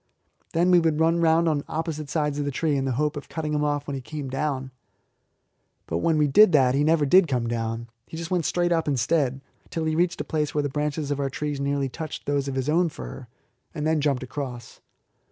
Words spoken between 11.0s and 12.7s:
of our trees nearly touched those of his